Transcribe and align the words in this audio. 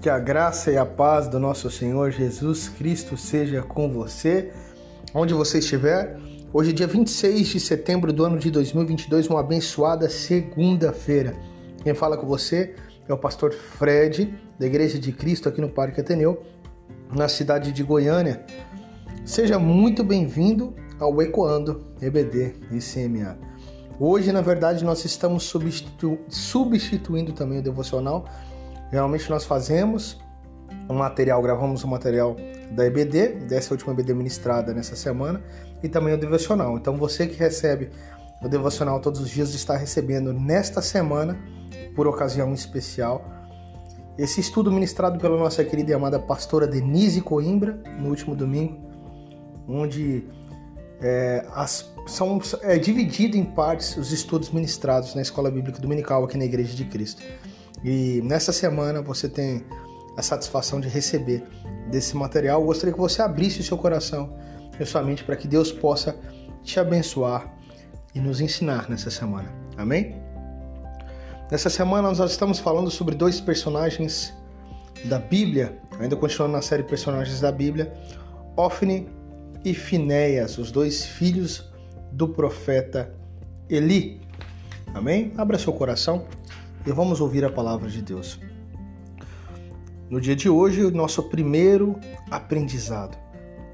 Que 0.00 0.08
a 0.08 0.18
graça 0.18 0.70
e 0.70 0.76
a 0.76 0.86
paz 0.86 1.26
do 1.26 1.40
nosso 1.40 1.68
Senhor 1.68 2.12
Jesus 2.12 2.68
Cristo 2.68 3.16
seja 3.16 3.62
com 3.62 3.90
você, 3.90 4.52
onde 5.12 5.34
você 5.34 5.58
estiver. 5.58 6.16
Hoje, 6.52 6.72
dia 6.72 6.86
26 6.86 7.48
de 7.48 7.58
setembro 7.58 8.12
do 8.12 8.24
ano 8.24 8.38
de 8.38 8.48
2022, 8.48 9.26
uma 9.26 9.40
abençoada 9.40 10.08
segunda-feira. 10.08 11.34
Quem 11.82 11.94
fala 11.94 12.16
com 12.16 12.28
você 12.28 12.76
é 13.08 13.12
o 13.12 13.18
pastor 13.18 13.52
Fred, 13.52 14.32
da 14.56 14.66
Igreja 14.66 15.00
de 15.00 15.10
Cristo 15.10 15.48
aqui 15.48 15.60
no 15.60 15.68
Parque 15.68 16.00
Ateneu, 16.00 16.44
na 17.12 17.28
cidade 17.28 17.72
de 17.72 17.82
Goiânia. 17.82 18.46
Seja 19.24 19.58
muito 19.58 20.04
bem-vindo 20.04 20.76
ao 21.00 21.20
Ecoando 21.20 21.84
EBD 22.00 22.54
e 22.70 22.78
CMA. 22.78 23.36
Hoje, 23.98 24.30
na 24.30 24.42
verdade, 24.42 24.84
nós 24.84 25.04
estamos 25.04 25.42
substitu 25.42 26.20
substituindo 26.28 27.32
também 27.32 27.58
o 27.58 27.62
devocional 27.62 28.26
Geralmente 28.90 29.28
nós 29.30 29.44
fazemos 29.44 30.18
um 30.88 30.94
material, 30.94 31.42
gravamos 31.42 31.84
um 31.84 31.88
material 31.88 32.36
da 32.70 32.86
EBD, 32.86 33.46
dessa 33.46 33.72
última 33.74 33.92
EBD 33.92 34.14
ministrada 34.14 34.72
nessa 34.72 34.96
semana, 34.96 35.42
e 35.82 35.88
também 35.88 36.14
o 36.14 36.18
devocional. 36.18 36.76
Então 36.76 36.96
você 36.96 37.26
que 37.26 37.38
recebe 37.38 37.90
o 38.42 38.48
devocional 38.48 39.00
todos 39.00 39.20
os 39.20 39.28
dias 39.28 39.54
está 39.54 39.76
recebendo 39.76 40.32
nesta 40.32 40.80
semana, 40.80 41.38
por 41.94 42.06
ocasião 42.06 42.52
especial, 42.54 43.24
esse 44.16 44.40
estudo 44.40 44.70
ministrado 44.72 45.18
pela 45.18 45.36
nossa 45.36 45.64
querida 45.64 45.92
e 45.92 45.94
amada 45.94 46.18
pastora 46.18 46.66
Denise 46.66 47.20
Coimbra 47.20 47.80
no 48.00 48.08
último 48.08 48.34
domingo, 48.34 48.76
onde 49.68 50.24
é, 51.00 51.46
as, 51.54 51.92
são 52.06 52.40
é, 52.62 52.78
dividido 52.78 53.36
em 53.36 53.44
partes 53.44 53.96
os 53.96 54.10
estudos 54.10 54.50
ministrados 54.50 55.14
na 55.14 55.22
Escola 55.22 55.50
Bíblica 55.50 55.80
Dominical 55.80 56.24
aqui 56.24 56.36
na 56.36 56.44
Igreja 56.44 56.74
de 56.74 56.84
Cristo. 56.84 57.22
E 57.84 58.20
nessa 58.22 58.52
semana 58.52 59.00
você 59.02 59.28
tem 59.28 59.64
a 60.16 60.22
satisfação 60.22 60.80
de 60.80 60.88
receber 60.88 61.44
desse 61.90 62.16
material. 62.16 62.60
Eu 62.60 62.66
gostaria 62.66 62.92
que 62.92 63.00
você 63.00 63.22
abrisse 63.22 63.60
o 63.60 63.62
seu 63.62 63.78
coração 63.78 64.36
e 64.78 64.84
sua 64.84 65.02
mente 65.02 65.24
para 65.24 65.36
que 65.36 65.46
Deus 65.46 65.70
possa 65.70 66.18
te 66.62 66.78
abençoar 66.78 67.54
e 68.14 68.20
nos 68.20 68.40
ensinar 68.40 68.88
nessa 68.88 69.10
semana. 69.10 69.48
Amém? 69.76 70.20
Nessa 71.50 71.70
semana 71.70 72.08
nós 72.08 72.30
estamos 72.30 72.58
falando 72.58 72.90
sobre 72.90 73.14
dois 73.14 73.40
personagens 73.40 74.34
da 75.04 75.18
Bíblia, 75.18 75.78
ainda 75.98 76.16
continuando 76.16 76.52
na 76.52 76.62
série 76.62 76.82
Personagens 76.82 77.40
da 77.40 77.52
Bíblia, 77.52 77.92
Ofne 78.56 79.08
e 79.64 79.72
Finéias, 79.72 80.58
os 80.58 80.70
dois 80.70 81.06
filhos 81.06 81.70
do 82.12 82.28
profeta 82.28 83.14
Eli. 83.68 84.20
Amém? 84.92 85.32
Abra 85.36 85.58
seu 85.58 85.72
coração 85.72 86.26
e 86.88 86.92
vamos 86.92 87.20
ouvir 87.20 87.44
a 87.44 87.50
palavra 87.50 87.90
de 87.90 88.00
Deus. 88.00 88.40
No 90.08 90.18
dia 90.18 90.34
de 90.34 90.48
hoje, 90.48 90.82
o 90.82 90.90
nosso 90.90 91.22
primeiro 91.24 92.00
aprendizado. 92.30 93.14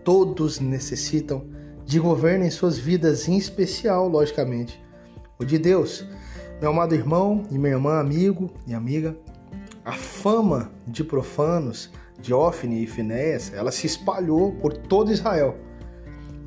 Todos 0.02 0.58
necessitam 0.58 1.46
de 1.86 2.00
governo 2.00 2.44
em 2.44 2.50
suas 2.50 2.76
vidas, 2.76 3.28
em 3.28 3.38
especial, 3.38 4.08
logicamente, 4.08 4.82
o 5.38 5.44
de 5.44 5.58
Deus. 5.58 6.04
Meu 6.60 6.70
amado 6.70 6.92
irmão 6.92 7.44
e 7.52 7.56
minha 7.56 7.74
irmã, 7.74 8.00
amigo 8.00 8.50
e 8.66 8.74
amiga, 8.74 9.16
a 9.84 9.92
fama 9.92 10.72
de 10.84 11.04
profanos 11.04 11.92
de 12.18 12.34
Ofne 12.34 12.82
e 12.82 12.86
Finéias, 12.88 13.52
ela 13.54 13.70
se 13.70 13.86
espalhou 13.86 14.50
por 14.56 14.76
todo 14.76 15.12
Israel. 15.12 15.56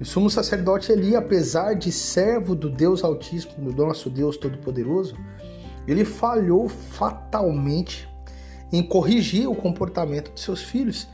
O 0.02 0.04
sumo 0.04 0.30
sacerdote 0.30 0.92
Eli, 0.92 1.16
apesar 1.16 1.76
de 1.76 1.94
servo 1.94 2.54
do 2.54 2.70
Deus 2.70 3.06
Altíssimo, 3.06 3.72
do 3.72 3.86
nosso 3.86 4.10
Deus 4.10 4.36
Todo-Poderoso, 4.36 5.16
ele 5.88 6.04
falhou 6.04 6.68
fatalmente 6.68 8.08
em 8.72 8.84
corrigir 8.84 9.50
o 9.50 9.56
comportamento 9.56 10.34
de 10.34 10.40
seus 10.40 10.62
filhos. 10.62 11.08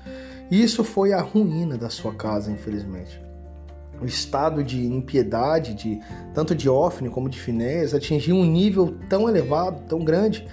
E 0.49 0.61
isso 0.61 0.83
foi 0.83 1.13
a 1.13 1.21
ruína 1.21 1.77
da 1.77 1.89
sua 1.89 2.13
casa, 2.13 2.51
infelizmente. 2.51 3.21
O 4.01 4.05
estado 4.05 4.63
de 4.63 4.85
impiedade 4.85 5.73
de 5.73 6.01
tanto 6.33 6.55
de 6.55 6.67
Ofne 6.67 7.09
como 7.09 7.29
de 7.29 7.39
Finés 7.39 7.93
atingiu 7.93 8.35
um 8.35 8.45
nível 8.45 8.97
tão 9.07 9.29
elevado, 9.29 9.81
tão 9.87 9.99
grande, 9.99 10.45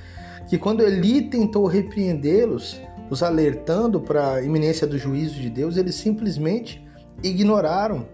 que 0.48 0.59
quando 0.59 0.82
Eli 0.82 1.22
tentou 1.22 1.66
repreendê-los, 1.66 2.80
os 3.09 3.22
alertando 3.22 4.00
para 4.00 4.34
a 4.34 4.42
iminência 4.42 4.86
do 4.86 4.97
juízo 4.97 5.34
de 5.34 5.50
Deus, 5.50 5.76
eles 5.76 5.97
simplesmente 5.97 6.86
ignoraram 7.22 8.06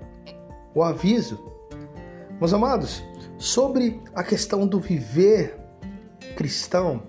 o 0.74 0.82
aviso. 0.82 1.38
Meus 2.40 2.52
amados, 2.52 3.02
sobre 3.36 4.00
a 4.14 4.22
questão 4.22 4.66
do 4.66 4.80
viver 4.80 5.65
cristão, 6.36 7.02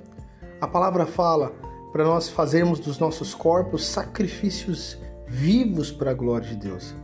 a 0.62 0.68
palavra 0.68 1.06
fala 1.06 1.52
para 1.92 2.06
nós 2.06 2.30
fazermos 2.30 2.80
dos 2.80 2.98
nossos 2.98 3.36
corpos 3.36 3.86
sacrifícios 3.86 4.98
vivos 5.28 5.92
para 5.92 6.12
a 6.12 6.14
glória 6.14 6.48
de 6.48 6.56
Deus. 6.56 6.96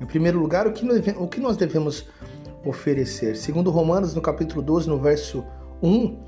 Em 0.00 0.04
primeiro 0.04 0.40
lugar, 0.40 0.66
o 0.66 0.72
que, 0.72 1.40
nós, 1.40 1.56
devemos 1.56 2.08
oferecer? 2.64 3.36
Segundo 3.36 3.70
Romanos, 3.70 4.14
no 4.14 4.20
capítulo 4.20 4.60
12, 4.60 4.88
no 4.88 4.98
verso 5.00 5.44
1, 5.80 6.18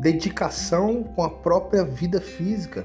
dedicação 0.00 1.04
com 1.04 1.22
a 1.22 1.30
própria 1.30 1.84
vida 1.84 2.20
física. 2.20 2.84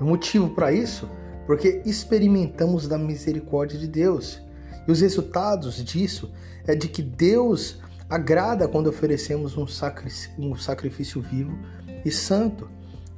O 0.00 0.04
motivo 0.04 0.50
para 0.50 0.72
isso? 0.72 1.08
Porque 1.46 1.82
experimentamos 1.86 2.88
da 2.88 2.98
misericórdia 2.98 3.78
de 3.78 3.86
Deus. 3.86 4.42
E 4.86 4.90
os 4.90 5.00
resultados 5.00 5.82
disso 5.84 6.32
é 6.66 6.74
de 6.74 6.88
que 6.88 7.02
Deus 7.02 7.78
agrada 8.08 8.68
quando 8.68 8.88
oferecemos 8.88 9.56
um, 9.56 9.66
um 10.38 10.56
sacrifício 10.56 11.20
vivo 11.20 11.58
e 12.04 12.10
santo 12.10 12.68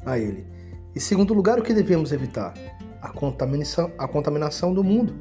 a 0.04 0.18
Ele. 0.18 0.46
Em 0.94 1.00
segundo 1.00 1.34
lugar, 1.34 1.58
o 1.58 1.62
que 1.62 1.74
devemos 1.74 2.12
evitar? 2.12 2.54
A 3.00 3.10
contaminação, 3.10 3.92
a 3.98 4.08
contaminação 4.08 4.72
do 4.74 4.82
mundo. 4.82 5.14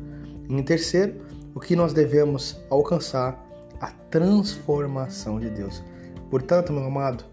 E 0.49 0.53
em 0.53 0.63
terceiro, 0.63 1.21
o 1.53 1.59
que 1.59 1.75
nós 1.75 1.93
devemos 1.93 2.57
alcançar? 2.69 3.45
A 3.79 3.91
transformação 4.09 5.39
de 5.39 5.49
Deus. 5.49 5.83
Portanto, 6.31 6.73
meu 6.73 6.85
amado 6.85 7.23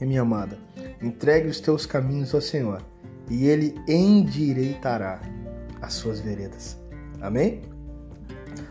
e 0.00 0.04
minha 0.04 0.20
amada, 0.20 0.58
entregue 1.00 1.48
os 1.48 1.60
teus 1.60 1.86
caminhos 1.86 2.34
ao 2.34 2.42
Senhor 2.42 2.82
e 3.30 3.46
Ele 3.46 3.74
endireitará 3.88 5.22
as 5.80 5.94
suas 5.94 6.20
veredas. 6.20 6.78
Amém? 7.20 7.62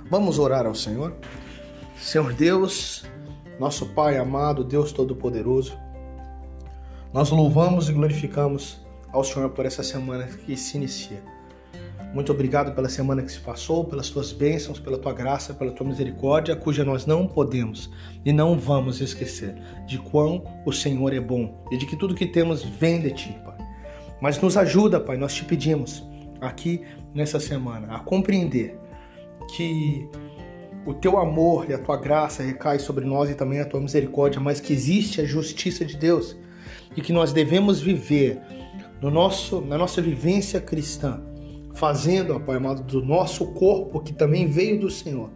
Vamos 0.10 0.38
orar 0.38 0.68
ao 0.68 0.76
Senhor? 0.76 1.16
Senhor 1.98 2.34
Deus, 2.34 3.06
nosso 3.60 3.88
Pai 3.88 4.18
amado, 4.18 4.64
Deus 4.64 4.92
Todo-Poderoso, 4.92 5.78
nós 7.14 7.30
louvamos 7.30 7.90
e 7.90 7.94
glorificamos 7.94 8.86
ao 9.12 9.24
Senhor 9.24 9.50
por 9.52 9.66
essa 9.66 9.82
semana 9.82 10.26
que 10.26 10.58
se 10.58 10.78
inicia. 10.78 11.24
Muito 12.14 12.32
obrigado 12.32 12.74
pela 12.76 12.90
semana 12.90 13.22
que 13.22 13.32
se 13.32 13.40
passou, 13.40 13.86
pelas 13.86 14.10
tuas 14.10 14.32
bênçãos, 14.32 14.80
pela 14.80 14.98
tua 14.98 15.14
graça, 15.14 15.54
pela 15.54 15.72
tua 15.72 15.88
misericórdia, 15.88 16.56
cuja 16.56 16.84
nós 16.84 17.06
não 17.06 17.28
podemos 17.28 17.90
e 18.24 18.32
não 18.32 18.58
vamos 18.58 19.02
esquecer 19.02 19.56
de 19.86 19.98
quão 19.98 20.44
o 20.66 20.72
Senhor 20.72 21.14
é 21.14 21.20
bom 21.20 21.66
e 21.72 21.78
de 21.78 21.86
que 21.86 21.96
tudo 21.96 22.16
que 22.16 22.26
temos 22.26 22.64
vem 22.64 23.02
de 23.02 23.12
ti, 23.12 23.38
Pai. 23.44 23.58
Mas 24.22 24.40
nos 24.40 24.58
ajuda, 24.58 25.00
Pai, 25.00 25.18
nós 25.18 25.34
te 25.34 25.44
pedimos 25.44 26.04
aqui 26.42 26.82
nessa 27.14 27.40
semana 27.40 27.96
a 27.96 28.00
compreender 28.00 28.78
que 29.56 30.10
o 30.86 30.94
teu 30.94 31.18
amor 31.18 31.70
e 31.70 31.74
a 31.74 31.80
tua 31.80 31.98
graça 31.98 32.44
recai 32.44 32.78
sobre 32.78 33.06
nós 33.06 33.30
e 33.30 33.34
também 33.34 33.60
a 33.60 33.66
tua 33.66 33.82
misericórdia, 33.82 34.40
mas 34.40 34.60
que 34.60 34.72
existe 34.72 35.20
a 35.20 35.26
justiça 35.26 35.84
de 35.84 35.98
Deus 35.98 36.38
e 36.96 37.02
que 37.02 37.12
nós 37.12 37.34
devemos 37.34 37.82
viver 37.82 38.40
no 39.02 39.10
nosso, 39.10 39.62
na 39.62 39.78
nossa 39.78 40.02
vivência 40.02 40.62
cristã, 40.62 41.20
fazendo, 41.74 42.36
ó 42.36 42.40
Pai 42.40 42.58
amado, 42.58 42.84
do 42.84 43.04
nosso 43.04 43.48
corpo, 43.48 44.00
que 44.00 44.14
também 44.14 44.48
veio 44.48 44.80
do 44.80 44.90
Senhor, 44.90 45.32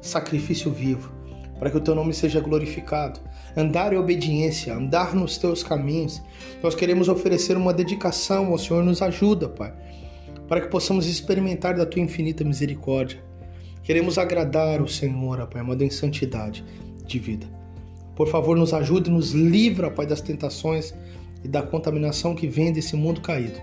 sacrifício 0.00 0.70
vivo, 0.70 1.12
para 1.58 1.68
que 1.68 1.76
o 1.76 1.80
teu 1.80 1.94
nome 1.94 2.14
seja 2.14 2.40
glorificado. 2.40 3.18
Andar 3.56 3.92
em 3.92 3.96
obediência, 3.96 4.74
andar 4.74 5.14
nos 5.14 5.38
teus 5.38 5.62
caminhos. 5.62 6.22
Nós 6.62 6.74
queremos 6.74 7.08
oferecer 7.08 7.56
uma 7.56 7.72
dedicação 7.72 8.48
ao 8.52 8.58
Senhor, 8.58 8.84
nos 8.84 9.00
ajuda, 9.00 9.48
Pai, 9.48 9.72
para 10.46 10.60
que 10.60 10.68
possamos 10.68 11.06
experimentar 11.06 11.74
da 11.74 11.86
tua 11.86 12.02
infinita 12.02 12.44
misericórdia 12.44 13.25
Queremos 13.86 14.18
agradar 14.18 14.82
o 14.82 14.88
Senhor, 14.88 15.46
Pai 15.46 15.60
amado, 15.60 15.84
em 15.84 15.90
santidade 15.90 16.64
de 17.06 17.20
vida. 17.20 17.46
Por 18.16 18.26
favor, 18.26 18.56
nos 18.56 18.74
ajude, 18.74 19.08
nos 19.08 19.30
livra, 19.30 19.92
Pai, 19.92 20.04
das 20.04 20.20
tentações 20.20 20.92
e 21.44 21.46
da 21.46 21.62
contaminação 21.62 22.34
que 22.34 22.48
vem 22.48 22.72
desse 22.72 22.96
mundo 22.96 23.20
caído, 23.20 23.60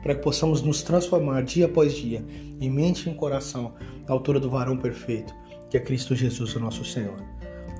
para 0.00 0.14
que 0.14 0.22
possamos 0.22 0.62
nos 0.62 0.84
transformar 0.84 1.42
dia 1.42 1.66
após 1.66 1.92
dia, 1.92 2.24
em 2.60 2.70
mente 2.70 3.08
e 3.08 3.10
em 3.10 3.14
coração, 3.16 3.74
à 4.06 4.12
altura 4.12 4.38
do 4.38 4.48
varão 4.48 4.76
perfeito, 4.76 5.34
que 5.68 5.76
é 5.76 5.80
Cristo 5.80 6.14
Jesus, 6.14 6.54
o 6.54 6.60
nosso 6.60 6.84
Senhor. 6.84 7.20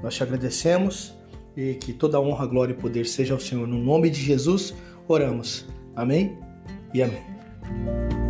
Nós 0.03 0.17
te 0.17 0.25
agradecemos 0.25 1.15
e 1.57 1.75
que 1.75 1.93
toda 1.93 2.21
honra, 2.21 2.45
glória 2.45 2.73
e 2.73 2.77
poder 2.77 3.07
seja 3.07 3.35
ao 3.35 3.41
Senhor. 3.41 3.69
No 3.69 3.79
nome 3.79 4.11
de 4.11 4.21
Jesus, 4.21 4.75
oramos. 5.07 5.65
Amém 5.95 6.37
e 6.93 7.05
amém. 7.05 8.24